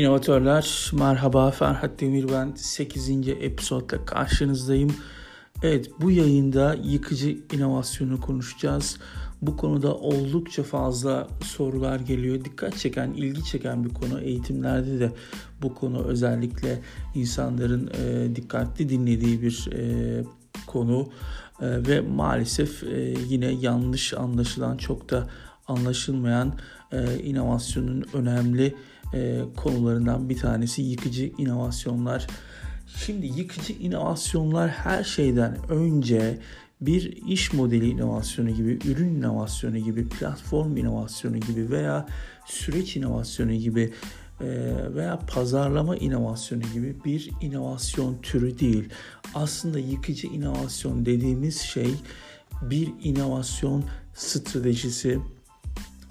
[0.00, 3.28] İnovatörler merhaba Ferhat Demir ben 8.
[3.28, 4.94] episodla karşınızdayım.
[5.62, 8.98] Evet bu yayında yıkıcı inovasyonu konuşacağız.
[9.42, 12.44] Bu konuda oldukça fazla sorular geliyor.
[12.44, 14.20] Dikkat çeken, ilgi çeken bir konu.
[14.20, 15.12] Eğitimlerde de
[15.62, 16.80] bu konu özellikle
[17.14, 20.24] insanların e, dikkatli dinlediği bir e,
[20.66, 21.08] konu.
[21.60, 25.26] E, ve maalesef e, yine yanlış anlaşılan çok da
[25.68, 26.54] anlaşılmayan
[26.92, 28.74] e, inovasyonun önemli
[29.14, 32.26] e, konularından bir tanesi yıkıcı inovasyonlar.
[32.86, 36.38] Şimdi yıkıcı inovasyonlar her şeyden önce
[36.80, 42.06] bir iş modeli inovasyonu gibi, ürün inovasyonu gibi, platform inovasyonu gibi veya
[42.46, 43.92] süreç inovasyonu gibi
[44.40, 44.46] e,
[44.94, 48.88] veya pazarlama inovasyonu gibi bir inovasyon türü değil.
[49.34, 51.94] Aslında yıkıcı inovasyon dediğimiz şey
[52.62, 53.84] bir inovasyon
[54.14, 55.18] stratejisi,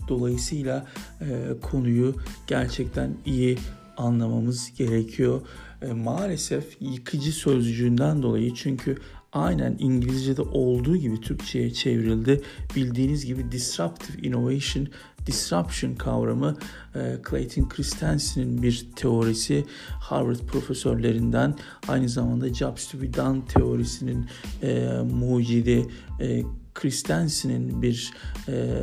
[0.09, 0.85] Dolayısıyla
[1.21, 1.25] e,
[1.61, 2.15] konuyu
[2.47, 3.57] gerçekten iyi
[3.97, 5.41] anlamamız gerekiyor.
[5.81, 8.97] E, maalesef yıkıcı sözcüğünden dolayı çünkü
[9.33, 12.41] aynen İngilizce'de olduğu gibi Türkçe'ye çevrildi.
[12.75, 14.87] Bildiğiniz gibi disruptive innovation,
[15.27, 16.57] disruption kavramı
[16.95, 19.65] e, Clayton Christensen'in bir teorisi
[19.99, 21.55] Harvard profesörlerinden
[21.87, 24.25] aynı zamanda Jobs to be done teorisinin
[24.63, 25.87] e, mucidi
[26.21, 26.43] e,
[26.79, 28.13] Christensen'in bir
[28.47, 28.75] e,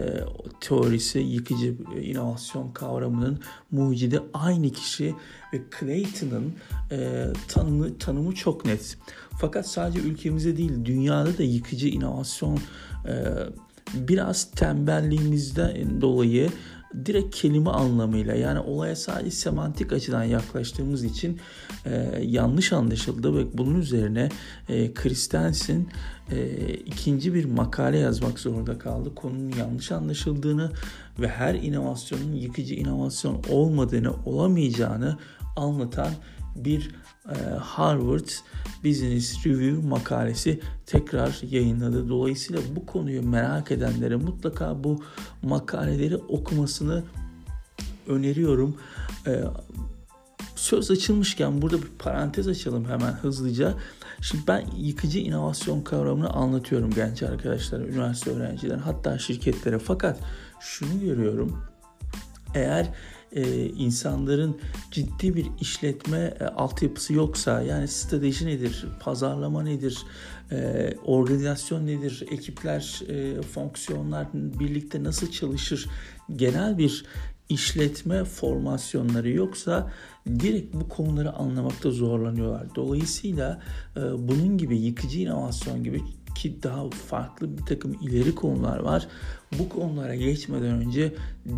[0.61, 5.15] teorisi yıkıcı inovasyon kavramının mucidi aynı kişi
[5.53, 6.55] ve Clayton'ın
[6.91, 8.99] e, tanımı, tanımı çok net.
[9.41, 12.59] Fakat sadece ülkemizde değil dünyada da yıkıcı inovasyon
[13.09, 13.15] e,
[13.95, 16.51] biraz tembelliğimizden dolayı
[17.05, 21.41] direkt kelime anlamıyla yani olaya sadece semantik açıdan yaklaştığımız için
[21.84, 24.28] e, yanlış anlaşıldı ve bunun üzerine
[24.69, 25.87] e, Christensen
[26.33, 29.15] e, ikinci bir makale yazmak zorunda kaldı.
[29.15, 30.73] Konunun yanlış anlaşıldığını
[31.20, 35.19] ve her inovasyonun yıkıcı inovasyon olmadığını, olamayacağını
[35.56, 36.11] anlatan
[36.56, 36.91] bir
[37.60, 38.28] Harvard
[38.84, 42.09] Business Review makalesi tekrar yayınladı.
[42.09, 45.03] Dolayısıyla bu konuyu merak edenlere mutlaka bu
[45.42, 47.04] makaleleri okumasını
[48.09, 48.76] öneriyorum.
[49.26, 49.44] E,
[50.56, 53.75] söz açılmışken burada bir parantez açalım hemen hızlıca.
[54.20, 59.78] Şimdi ben yıkıcı inovasyon kavramını anlatıyorum genç arkadaşlar, üniversite öğrencilerine hatta şirketlere.
[59.78, 60.19] Fakat
[60.60, 61.62] şunu görüyorum.
[62.54, 62.88] Eğer
[63.32, 64.56] e, insanların
[64.91, 69.98] ciddi bir işletme e, altyapısı yoksa yani strateji nedir, pazarlama nedir,
[70.53, 75.87] e, organizasyon nedir, ekipler, e, fonksiyonlar birlikte nasıl çalışır,
[76.37, 77.04] genel bir
[77.48, 79.93] işletme formasyonları yoksa
[80.26, 82.75] direkt bu konuları anlamakta zorlanıyorlar.
[82.75, 83.62] Dolayısıyla
[83.97, 86.03] e, bunun gibi yıkıcı inovasyon gibi
[86.37, 89.09] ki daha farklı bir takım ileri konular var.
[89.59, 91.15] Bu konulara geçmeden önce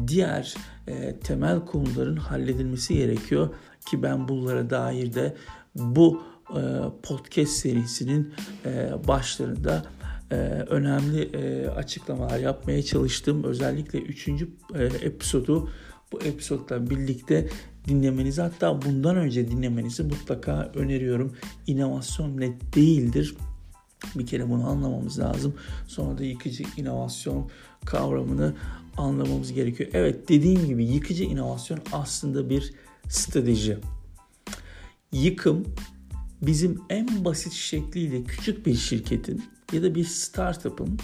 [0.07, 0.55] diğer
[0.87, 3.49] e, temel konuların halledilmesi gerekiyor
[3.91, 5.37] ki ben bunlara dair de
[5.75, 6.63] bu e,
[7.03, 8.35] podcast serisinin
[8.65, 9.85] e, başlarında
[10.31, 10.35] e,
[10.69, 13.45] önemli e, açıklamalar yapmaya çalıştım.
[13.45, 14.29] Özellikle 3.
[14.29, 14.35] E,
[15.03, 15.71] episodu
[16.13, 17.49] bu episodla birlikte
[17.89, 21.37] dinlemenizi hatta bundan önce dinlemenizi mutlaka öneriyorum.
[21.67, 23.35] İnovasyon net değildir.
[24.15, 25.55] Bir kere bunu anlamamız lazım.
[25.87, 27.51] Sonra da yıkıcı inovasyon
[27.85, 28.55] kavramını
[28.97, 29.91] anlamamız gerekiyor.
[29.93, 32.73] Evet dediğim gibi yıkıcı inovasyon aslında bir
[33.09, 33.79] strateji.
[35.13, 35.67] Yıkım
[36.43, 40.99] bizim en basit şekliyle küçük bir şirketin ya da bir startup'ın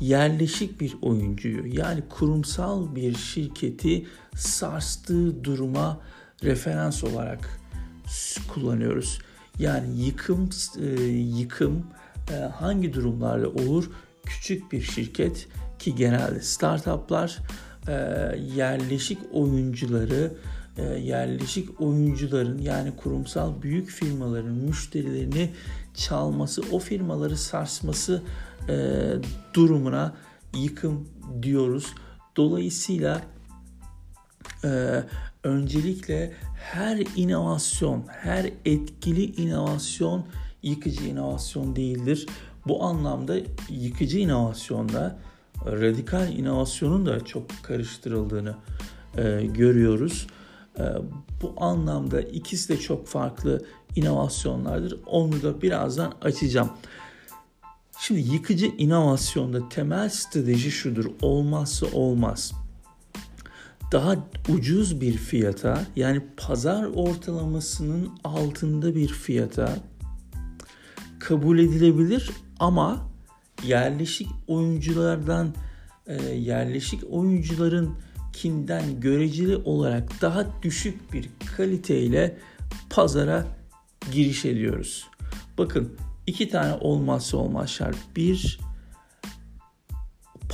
[0.00, 4.06] yerleşik bir oyuncuyu yani kurumsal bir şirketi
[4.36, 6.00] sarstığı duruma
[6.42, 7.60] referans olarak
[8.48, 9.18] kullanıyoruz.
[9.58, 10.50] Yani yıkım
[10.80, 11.86] e, yıkım
[12.34, 13.90] hangi durumlarda olur?
[14.24, 15.48] Küçük bir şirket
[15.78, 17.38] ki genelde startuplar
[17.88, 17.92] e,
[18.54, 20.32] yerleşik oyuncuları
[21.02, 25.50] yerleşik oyuncuların yani kurumsal büyük firmaların müşterilerini
[25.94, 28.22] çalması, o firmaları sarsması
[29.54, 30.14] durumuna
[30.56, 31.08] yıkım
[31.42, 31.94] diyoruz.
[32.36, 33.22] Dolayısıyla
[34.64, 35.02] e,
[35.44, 40.24] öncelikle her inovasyon, her etkili inovasyon
[40.62, 42.26] yıkıcı inovasyon değildir.
[42.66, 43.36] Bu anlamda
[43.68, 45.18] yıkıcı inovasyonda
[45.66, 48.56] radikal inovasyonun da çok karıştırıldığını
[49.16, 50.26] e, görüyoruz.
[50.78, 50.82] E,
[51.42, 53.64] bu anlamda ikisi de çok farklı
[53.96, 55.00] inovasyonlardır.
[55.06, 56.70] Onu da birazdan açacağım.
[57.98, 61.06] Şimdi yıkıcı inovasyonda temel strateji şudur.
[61.22, 62.52] Olmazsa olmaz
[63.92, 64.16] daha
[64.48, 69.76] ucuz bir fiyata yani pazar ortalamasının altında bir fiyata
[71.28, 72.30] kabul edilebilir
[72.60, 73.08] ama
[73.64, 75.54] yerleşik oyunculardan
[76.06, 77.90] e, yerleşik oyuncuların
[78.32, 82.38] kinden göreceli olarak daha düşük bir kaliteyle
[82.90, 83.46] pazara
[84.12, 85.06] giriş ediyoruz.
[85.58, 85.92] Bakın
[86.26, 87.96] iki tane olmazsa olmaz şart.
[88.16, 88.60] Bir,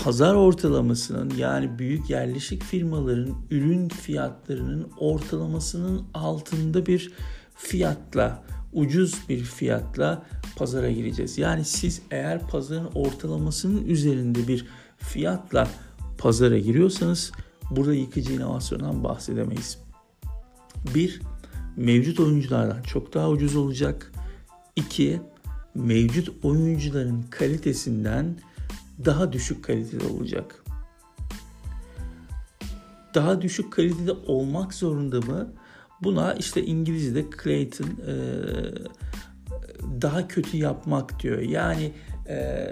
[0.05, 7.13] pazar ortalamasının yani büyük yerleşik firmaların ürün fiyatlarının ortalamasının altında bir
[7.57, 10.27] fiyatla, ucuz bir fiyatla
[10.59, 11.39] pazara gireceğiz.
[11.39, 14.67] Yani siz eğer pazarın ortalamasının üzerinde bir
[14.99, 15.69] fiyatla
[16.19, 17.33] pazara giriyorsanız
[17.71, 19.79] burada yıkıcı inovasyondan bahsedemeyiz.
[20.95, 21.21] Bir,
[21.77, 24.13] mevcut oyunculardan çok daha ucuz olacak.
[24.77, 25.21] İki,
[25.75, 28.37] mevcut oyuncuların kalitesinden
[29.05, 30.65] daha düşük kalitede olacak.
[33.15, 35.53] Daha düşük kalitede olmak zorunda mı?
[36.03, 38.15] Buna işte İngilizce'de Clayton e,
[40.03, 41.39] daha kötü yapmak diyor.
[41.39, 41.93] Yani
[42.29, 42.69] e,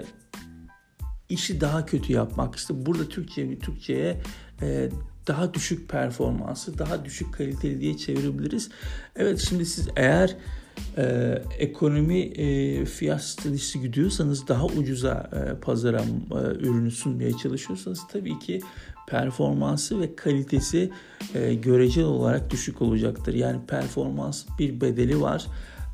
[1.29, 2.55] işi daha kötü yapmak.
[2.55, 4.21] İşte burada Türkçe Türkçe'ye
[4.61, 4.89] e,
[5.27, 8.69] daha düşük performansı, daha düşük kaliteli diye çevirebiliriz.
[9.15, 10.35] Evet şimdi siz eğer
[10.97, 11.03] e,
[11.59, 18.61] ekonomi e, fiyat stratejisi gidiyorsanız daha ucuza e, pazara e, ürünü sunmaya çalışıyorsanız tabii ki
[19.07, 20.91] performansı ve kalitesi
[21.35, 23.33] e, göreceli olarak düşük olacaktır.
[23.33, 25.47] Yani performans bir bedeli var.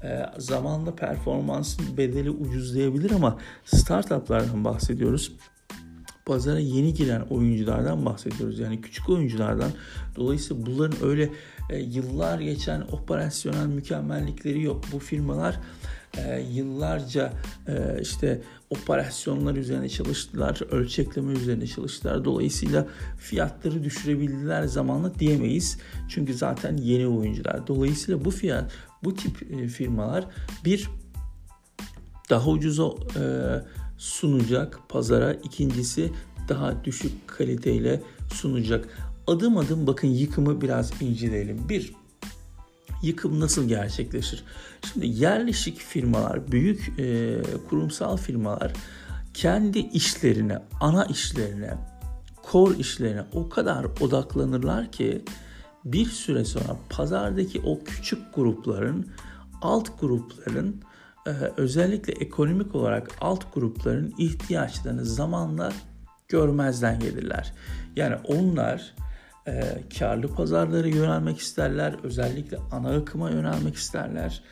[0.03, 5.31] E, zamanla performansın bedeli ucuzlayabilir ama startuplardan bahsediyoruz
[6.25, 8.59] pazara yeni giren oyunculardan bahsediyoruz.
[8.59, 9.71] Yani küçük oyunculardan.
[10.15, 11.29] Dolayısıyla bunların öyle
[11.69, 14.85] e, yıllar geçen operasyonel mükemmellikleri yok.
[14.91, 15.59] Bu firmalar
[16.17, 17.33] e, yıllarca
[17.67, 22.25] e, işte operasyonlar üzerine çalıştılar, ölçekleme üzerine çalıştılar.
[22.25, 25.77] Dolayısıyla fiyatları düşürebildiler zamanla diyemeyiz.
[26.09, 27.67] Çünkü zaten yeni oyuncular.
[27.67, 28.71] Dolayısıyla bu fiyat,
[29.03, 30.25] bu tip e, firmalar
[30.65, 30.89] bir
[32.29, 32.89] daha ucuza
[33.19, 33.23] e,
[33.97, 35.33] sunacak pazara.
[35.33, 36.11] İkincisi
[36.50, 38.01] daha düşük kaliteyle
[38.33, 38.88] sunacak.
[39.27, 41.69] Adım adım bakın yıkımı biraz inceleyelim.
[41.69, 41.94] Bir,
[43.03, 44.44] yıkım nasıl gerçekleşir?
[44.94, 47.38] Şimdi yerleşik firmalar, büyük e,
[47.69, 48.73] kurumsal firmalar
[49.33, 51.73] kendi işlerine, ana işlerine,
[52.51, 55.21] core işlerine o kadar odaklanırlar ki
[55.85, 59.07] bir süre sonra pazardaki o küçük grupların,
[59.62, 60.81] alt grupların
[61.27, 65.74] e, özellikle ekonomik olarak alt grupların ihtiyaçlarını zamanla
[66.27, 67.53] görmezden gelirler.
[67.95, 68.94] Yani onlar
[69.47, 71.95] e, karlı pazarlara yönelmek isterler.
[72.03, 74.44] Özellikle ana akıma yönelmek isterler.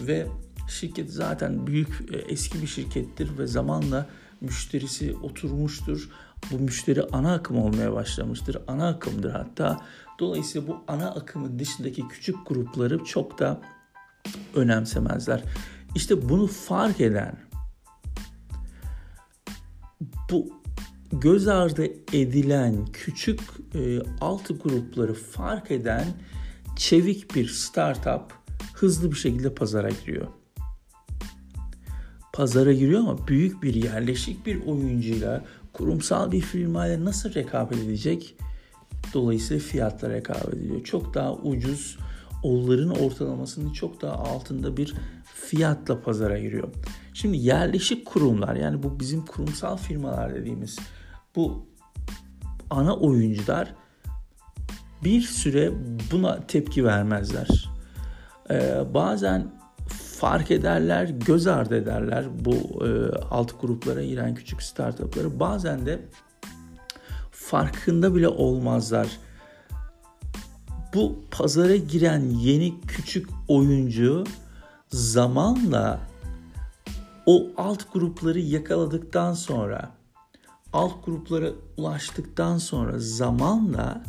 [0.00, 0.26] Ve
[0.68, 4.06] şirket zaten büyük e, eski bir şirkettir ve zamanla
[4.40, 6.08] müşterisi oturmuştur.
[6.50, 8.56] Bu müşteri ana akım olmaya başlamıştır.
[8.68, 9.80] Ana akımdır hatta.
[10.20, 13.60] Dolayısıyla bu ana akımın dışındaki küçük grupları çok da
[14.54, 15.42] önemsemezler.
[15.94, 17.36] İşte bunu fark eden
[20.30, 20.60] bu
[21.12, 23.40] göz ardı edilen küçük
[23.74, 26.06] e, alt grupları fark eden
[26.76, 28.32] çevik bir startup
[28.74, 30.28] hızlı bir şekilde pazara giriyor.
[32.32, 38.36] Pazara giriyor ama büyük bir yerleşik bir oyuncuyla kurumsal bir firmayla nasıl rekabet edecek?
[39.14, 40.84] Dolayısıyla fiyatla rekabet ediyor.
[40.84, 41.98] Çok daha ucuz,
[42.42, 44.94] onların ortalamasının çok daha altında bir
[45.34, 46.68] fiyatla pazara giriyor.
[47.14, 50.78] Şimdi yerleşik kurumlar yani bu bizim kurumsal firmalar dediğimiz
[51.36, 51.66] bu
[52.70, 53.74] ana oyuncular
[55.04, 55.72] bir süre
[56.12, 57.70] buna tepki vermezler.
[58.50, 59.52] Ee, bazen
[60.20, 62.88] fark ederler, göz ardı ederler bu e,
[63.30, 65.40] alt gruplara giren küçük startupları.
[65.40, 66.00] Bazen de
[67.50, 69.08] farkında bile olmazlar.
[70.94, 74.24] Bu pazara giren yeni küçük oyuncu
[74.88, 76.00] zamanla
[77.26, 79.90] o alt grupları yakaladıktan sonra
[80.72, 84.04] alt gruplara ulaştıktan sonra zamanla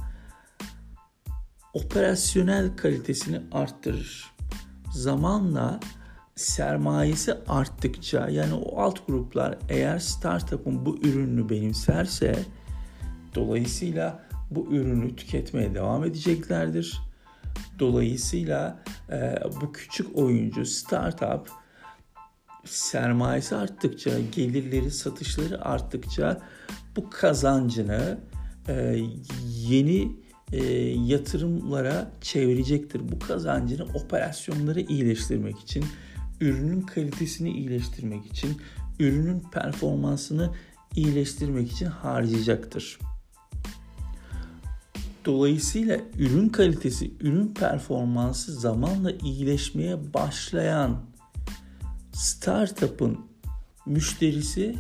[1.74, 4.32] operasyonel kalitesini arttırır.
[4.94, 5.80] Zamanla
[6.36, 12.46] sermayesi arttıkça yani o alt gruplar eğer startup'ın bu ürünü benimserse
[13.36, 14.20] dolayısıyla
[14.52, 17.02] bu ürünü tüketmeye devam edeceklerdir.
[17.80, 21.50] Dolayısıyla e, bu küçük oyuncu startup
[22.66, 26.42] sermayesi arttıkça, gelirleri, satışları arttıkça
[26.96, 28.20] bu kazancını
[28.68, 29.00] e,
[29.70, 30.12] yeni
[30.52, 33.02] e, yatırımlara çevirecektir.
[33.12, 35.86] Bu kazancını operasyonları iyileştirmek için,
[36.42, 38.62] ürünün kalitesini iyileştirmek için,
[39.00, 40.54] ürünün performansını
[40.96, 43.00] iyileştirmek için harcayacaktır.
[45.26, 51.02] Dolayısıyla ürün kalitesi, ürün performansı zamanla iyileşmeye başlayan
[52.12, 53.20] startup'ın
[53.86, 54.76] müşterisi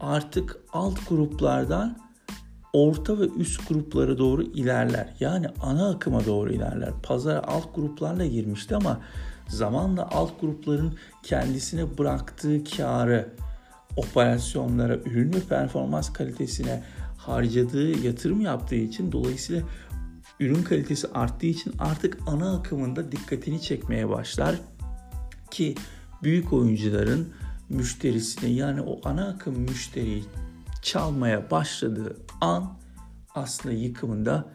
[0.00, 1.98] artık alt gruplardan
[2.72, 5.14] orta ve üst gruplara doğru ilerler.
[5.20, 6.90] Yani ana akıma doğru ilerler.
[7.02, 9.00] Pazara alt gruplarla girmişti ama
[9.48, 13.28] zamanla alt grupların kendisine bıraktığı karı
[13.96, 16.82] operasyonlara, ürün ve performans kalitesine
[17.26, 19.62] harcadığı yatırım yaptığı için dolayısıyla
[20.40, 24.60] ürün kalitesi arttığı için artık ana akımında dikkatini çekmeye başlar
[25.50, 25.74] ki
[26.22, 27.28] büyük oyuncuların
[27.68, 30.24] müşterisine yani o ana akım müşteriyi
[30.82, 32.78] çalmaya başladığı an
[33.34, 34.48] aslında yıkımında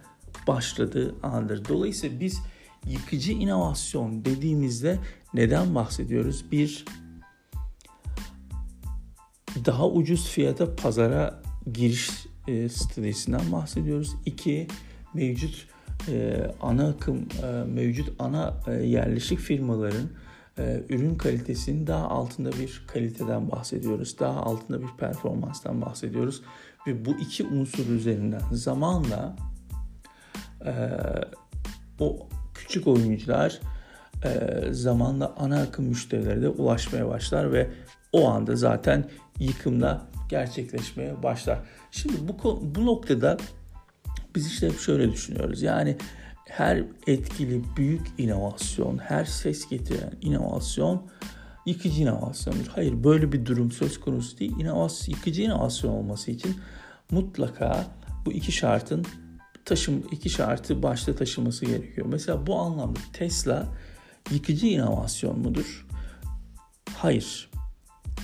[0.48, 1.68] başladığı andır.
[1.70, 2.40] Dolayısıyla biz
[2.86, 5.00] yıkıcı inovasyon dediğimizde
[5.34, 6.46] neden bahsediyoruz?
[6.52, 6.86] Bir,
[9.66, 11.42] daha ucuz fiyata pazara
[11.74, 14.16] giriş e, bahsediyoruz.
[14.26, 14.68] İki,
[15.14, 15.68] mevcut
[16.10, 20.10] e, ana akım, e, mevcut ana e, yerleşik firmaların
[20.58, 24.20] e, ürün kalitesinin daha altında bir kaliteden bahsediyoruz.
[24.20, 26.42] Daha altında bir performanstan bahsediyoruz.
[26.88, 29.36] Ve bu iki unsur üzerinden zamanla
[30.66, 30.74] e,
[32.00, 33.60] o küçük oyuncular
[34.24, 37.70] e, zamanla ana akım müşterilere de ulaşmaya başlar ve
[38.12, 39.10] o anda zaten
[39.40, 41.60] yıkımda gerçekleşmeye başlar.
[41.92, 43.38] Şimdi bu bu noktada
[44.36, 45.62] biz işte hep şöyle düşünüyoruz.
[45.62, 45.98] Yani
[46.46, 51.08] her etkili büyük inovasyon, her ses getiren inovasyon
[51.66, 52.68] yıkıcı inovasyondur.
[52.68, 54.60] Hayır böyle bir durum söz konusu değil.
[54.60, 56.56] İnovasyon, yıkıcı inovasyon olması için
[57.12, 57.88] mutlaka
[58.26, 59.06] bu iki şartın
[59.66, 62.08] taşım iki şartı başta taşıması gerekiyor.
[62.10, 63.68] Mesela bu anlamda Tesla
[64.32, 65.88] yıkıcı inovasyon mudur?
[66.98, 67.50] Hayır.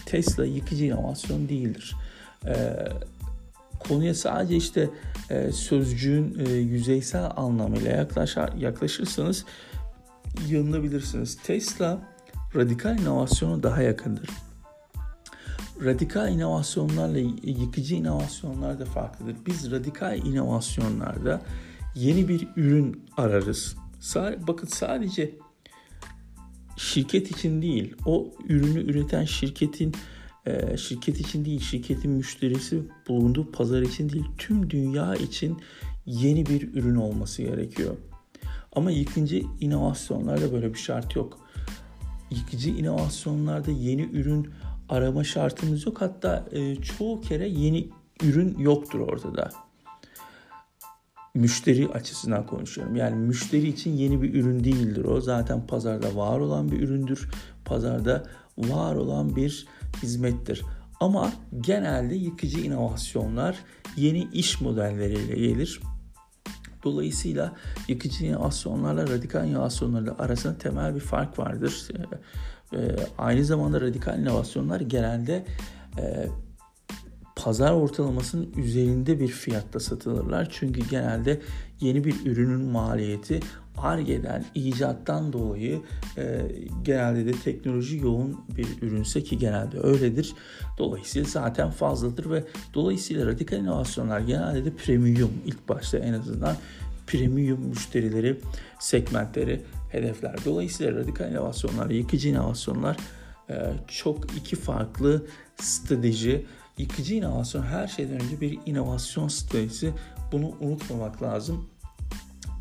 [0.06, 1.96] Tesla yıkıcı inovasyon değildir.
[2.48, 2.88] Ee,
[3.80, 4.90] konuya sadece işte
[5.30, 9.46] e, sözcüğün e, yüzeysel anlamıyla yaklaşır, yaklaşırsanız
[10.50, 11.38] yanılabilirsiniz.
[11.44, 12.00] Tesla
[12.56, 14.30] radikal inovasyona daha yakındır.
[15.84, 19.36] Radikal inovasyonlarla yıkıcı inovasyonlar da farklıdır.
[19.46, 21.42] Biz radikal inovasyonlarda
[21.96, 23.76] yeni bir ürün ararız.
[24.48, 25.32] Bakın sadece
[26.78, 29.94] şirket için değil, o ürünü üreten şirketin
[30.46, 35.58] e, şirket için değil, şirketin müşterisi bulunduğu pazar için değil, tüm dünya için
[36.06, 37.96] yeni bir ürün olması gerekiyor.
[38.76, 41.40] Ama yıkıcı inovasyonlarda böyle bir şart yok.
[42.32, 44.50] Yıkıcı inovasyonlarda yeni ürün
[44.90, 46.02] arama şartımız yok.
[46.02, 47.90] Hatta e, çoğu kere yeni
[48.24, 49.52] ürün yoktur ortada.
[51.36, 52.96] Müşteri açısından konuşuyorum.
[52.96, 55.22] Yani müşteri için yeni bir ürün değildir o.
[55.22, 57.30] Zaten pazarda var olan bir üründür.
[57.66, 58.24] Pazarda
[58.58, 59.68] var olan bir
[60.04, 60.62] hizmettir.
[61.00, 63.58] Ama genelde yıkıcı inovasyonlar
[63.98, 65.82] yeni iş modelleriyle gelir.
[66.84, 67.56] Dolayısıyla
[67.88, 71.88] yıkıcı inovasyonlarla radikal inovasyonlarla arasında temel bir fark vardır.
[72.74, 75.46] E, aynı zamanda radikal inovasyonlar genelde
[75.98, 76.28] e,
[77.44, 80.48] pazar ortalamasının üzerinde bir fiyatta satılırlar.
[80.52, 81.42] Çünkü genelde
[81.82, 83.40] yeni bir ürünün maliyeti
[83.78, 85.82] ARGE'den, icattan dolayı
[86.18, 86.42] e,
[86.84, 90.34] genelde de teknoloji yoğun bir ürünse ki genelde öyledir.
[90.78, 92.44] Dolayısıyla zaten fazladır ve
[92.74, 96.56] dolayısıyla radikal inovasyonlar genelde de premium ilk başta en azından
[97.08, 98.40] premium müşterileri,
[98.80, 100.36] segmentleri hedefler.
[100.46, 102.98] Dolayısıyla radikal inovasyonlar, yıkıcı inovasyonlar
[103.50, 106.46] e, çok iki farklı strateji.
[106.78, 109.94] Yıkıcı inovasyon her şeyden önce bir inovasyon stratejisi.
[110.32, 111.70] Bunu unutmamak lazım.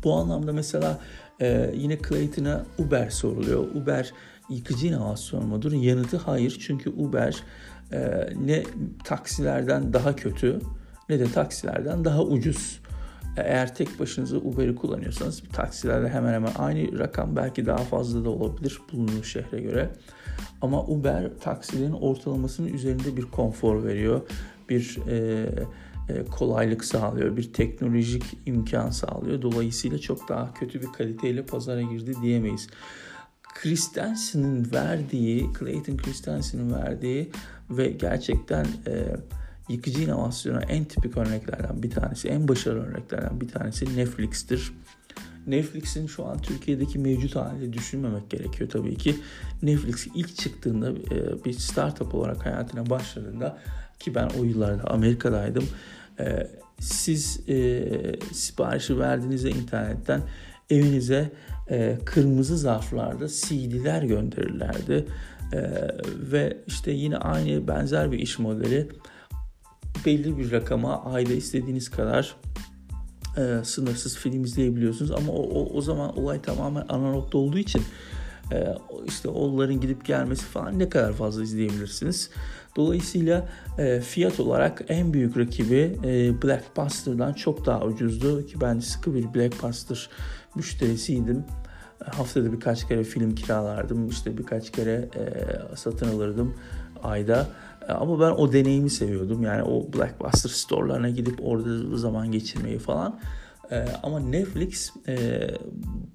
[0.03, 0.99] Bu anlamda mesela
[1.41, 3.75] e, yine Clayton'a Uber soruluyor.
[3.75, 4.13] Uber
[4.49, 5.71] yıkıcı inovasyon mudur?
[5.71, 6.57] Yanıtı hayır.
[6.67, 7.43] Çünkü Uber
[7.91, 8.63] e, ne
[9.03, 10.59] taksilerden daha kötü
[11.09, 12.81] ne de taksilerden daha ucuz.
[13.37, 18.79] Eğer tek başınıza Uber'i kullanıyorsanız taksilerde hemen hemen aynı rakam belki daha fazla da olabilir
[18.91, 19.89] bulunduğu şehre göre.
[20.61, 24.21] Ama Uber taksilerin ortalamasının üzerinde bir konfor veriyor.
[24.69, 25.47] Bir e,
[26.09, 29.41] e, kolaylık sağlıyor, bir teknolojik imkan sağlıyor.
[29.41, 32.67] Dolayısıyla çok daha kötü bir kaliteyle pazara girdi diyemeyiz.
[33.53, 37.31] Christensen'in verdiği, Clayton Christensen'in verdiği
[37.69, 39.15] ve gerçekten e,
[39.69, 44.73] yıkıcı inovasyona en tipik örneklerden bir tanesi, en başarılı örneklerden bir tanesi Netflix'tir.
[45.47, 49.15] Netflix'in şu an Türkiye'deki mevcut halini düşünmemek gerekiyor tabii ki.
[49.61, 53.57] Netflix ilk çıktığında e, bir startup olarak hayatına başladığında
[53.99, 55.67] ki ben o yıllarda Amerika'daydım.
[56.19, 56.47] E,
[56.79, 57.83] siz e,
[58.33, 60.21] siparişi verdiğinizde internetten
[60.69, 61.31] evinize
[62.05, 65.05] kırmızı zarflarda CD'ler gönderirlerdi.
[66.31, 68.89] Ve işte yine aynı benzer bir iş modeli
[70.05, 72.35] belli bir rakama ayda istediğiniz kadar
[73.37, 75.11] e, sınırsız film izleyebiliyorsunuz.
[75.11, 77.81] Ama o, o, o zaman olay tamamen analogda olduğu için
[78.53, 78.67] e,
[79.07, 82.29] işte onların gidip gelmesi falan ne kadar fazla izleyebilirsiniz.
[82.75, 89.13] Dolayısıyla e, fiyat olarak en büyük rakibi e, Blackbuster'dan çok daha ucuzdu ki ben sıkı
[89.13, 90.09] bir Blackbuster
[90.55, 91.43] müşterisiydim.
[92.05, 96.55] Haftada birkaç kere film kiralardım, işte birkaç kere e, satın alırdım
[97.03, 97.47] ayda.
[97.89, 99.43] E, ama ben o deneyimi seviyordum.
[99.43, 103.19] Yani o Blackbuster store'larına gidip orada zaman geçirmeyi falan.
[103.71, 105.47] Ee, ama Netflix e,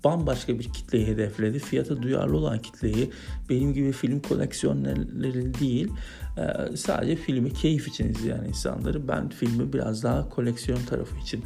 [0.04, 1.58] bambaşka bir kitleyi hedefledi.
[1.58, 3.10] Fiyata duyarlı olan kitleyi
[3.50, 5.92] benim gibi film koleksiyonları değil
[6.38, 9.08] e, sadece filmi keyif için izleyen insanları.
[9.08, 11.44] Ben filmi biraz daha koleksiyon tarafı için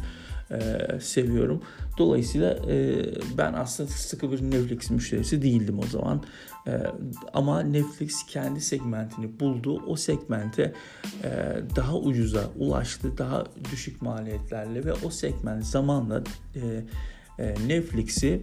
[0.51, 1.63] e, seviyorum.
[2.01, 3.05] Dolayısıyla e,
[3.39, 6.23] ben aslında sıkı bir Netflix müşterisi değildim o zaman.
[6.67, 6.73] E,
[7.35, 9.83] ama Netflix kendi segmentini buldu.
[9.87, 10.75] O segmente
[11.25, 11.31] e,
[11.77, 13.19] daha ucuza ulaştı.
[13.19, 16.23] Daha düşük maliyetlerle ve o segment zamanla
[16.55, 16.85] e,
[17.39, 18.43] e, Netflix'i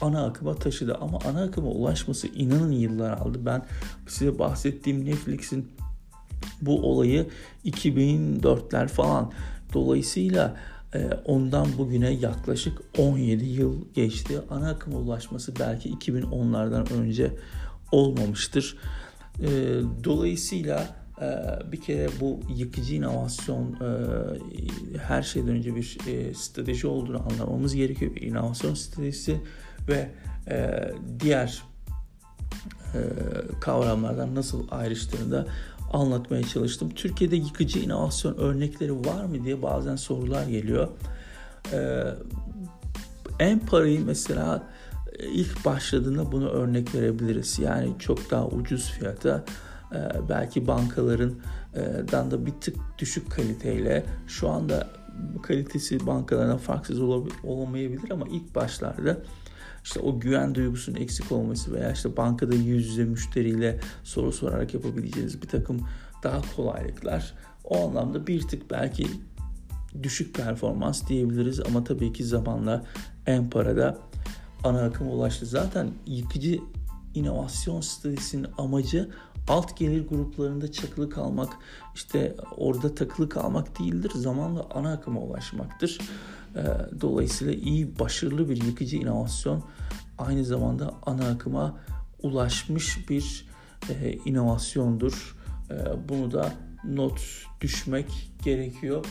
[0.00, 0.94] ana akıma taşıdı.
[0.94, 3.38] Ama ana akıma ulaşması inanın yıllar aldı.
[3.46, 3.62] Ben
[4.06, 5.68] size bahsettiğim Netflix'in
[6.62, 7.26] bu olayı
[7.64, 9.32] 2004'ler falan.
[9.72, 10.56] Dolayısıyla
[11.24, 14.40] ondan bugüne yaklaşık 17 yıl geçti.
[14.50, 17.32] Ana akıma ulaşması belki 2010'lardan önce
[17.92, 18.76] olmamıştır.
[19.40, 19.46] Ee,
[20.04, 21.28] dolayısıyla e,
[21.72, 23.88] bir kere bu yıkıcı inovasyon e,
[24.98, 28.16] her şeyden önce bir e, strateji olduğunu anlamamız gerekiyor.
[28.16, 29.40] İnovasyon stratejisi
[29.88, 30.10] ve
[31.20, 31.62] diğer
[33.60, 35.46] kavramlardan nasıl ayrıştığını da
[35.94, 36.90] anlatmaya çalıştım.
[36.90, 40.88] Türkiye'de yıkıcı inovasyon örnekleri var mı diye bazen sorular geliyor.
[41.72, 42.04] Ee,
[43.38, 44.62] en parayı mesela
[45.18, 47.58] e, ilk başladığında bunu örnek verebiliriz.
[47.58, 49.44] Yani çok daha ucuz fiyata
[49.92, 51.34] e, belki bankaların
[51.74, 51.80] e,
[52.12, 54.88] dan da bir tık düşük kaliteyle şu anda
[55.42, 57.00] kalitesi bankalarına farksız
[57.44, 59.18] olamayabilir ama ilk başlarda
[59.84, 65.42] işte o güven duygusunun eksik olması veya işte bankada yüz yüze müşteriyle soru sorarak yapabileceğiniz
[65.42, 65.80] bir takım
[66.22, 69.06] daha kolaylıklar o anlamda bir tık belki
[70.02, 72.84] düşük performans diyebiliriz ama tabii ki zamanla
[73.26, 73.98] en parada
[74.64, 75.46] ana akıma ulaştı.
[75.46, 76.58] Zaten yıkıcı
[77.14, 79.10] inovasyon stratejisinin amacı
[79.48, 81.52] alt gelir gruplarında çakılı kalmak,
[81.94, 84.12] işte orada takılı kalmak değildir.
[84.14, 85.98] Zamanla ana akıma ulaşmaktır.
[86.56, 86.60] Ee,
[87.00, 89.64] dolayısıyla iyi, başarılı bir yıkıcı inovasyon
[90.18, 91.76] aynı zamanda ana akıma
[92.22, 93.48] ulaşmış bir
[93.90, 95.36] e, inovasyondur.
[95.70, 96.52] E, bunu da
[96.84, 97.20] not
[97.60, 99.06] düşmek gerekiyor.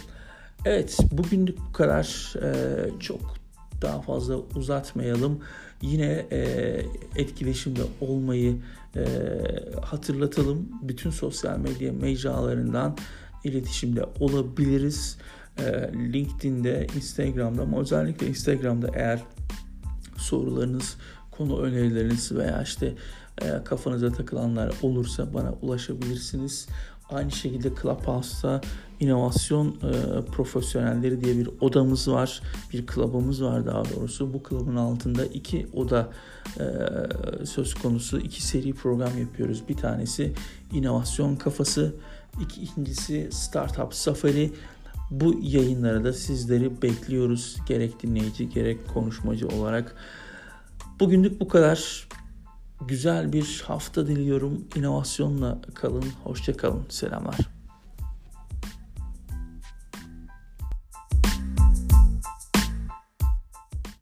[0.66, 2.34] Evet bugünlük bu kadar.
[2.42, 3.44] E, çok
[3.82, 5.40] daha fazla uzatmayalım.
[5.84, 6.40] Yine e,
[7.16, 8.58] etkileşimde olmayı
[8.96, 9.06] e,
[9.82, 10.70] hatırlatalım.
[10.82, 12.98] Bütün sosyal medya mecralarından
[13.44, 15.18] iletişimde olabiliriz.
[15.58, 15.64] E,
[16.14, 19.24] LinkedIn'de, Instagram'da ama özellikle Instagram'da eğer
[20.18, 20.98] sorularınız,
[21.32, 22.94] konu önerileriniz veya işte
[23.42, 26.68] e, kafanıza takılanlar olursa bana ulaşabilirsiniz.
[27.14, 28.62] Aynı şekilde Clubhouse'da
[29.00, 32.42] inovasyon e, profesyonelleri diye bir odamız var.
[32.74, 34.34] Bir klubumuz var daha doğrusu.
[34.34, 36.10] Bu klubun altında iki oda
[36.60, 36.66] e,
[37.46, 38.20] söz konusu.
[38.20, 39.64] iki seri program yapıyoruz.
[39.70, 40.34] Bir tanesi
[40.72, 41.96] inovasyon kafası.
[42.42, 44.52] ikincisi Startup Safari.
[45.12, 47.58] Bu yayınlara da sizleri bekliyoruz.
[47.68, 49.96] Gerek dinleyici gerek konuşmacı olarak.
[51.00, 52.08] Bugünlük bu kadar.
[52.88, 54.68] Güzel bir hafta diliyorum.
[54.76, 56.06] İnovasyonla kalın.
[56.24, 56.86] Hoşça kalın.
[56.90, 57.53] Selamlar.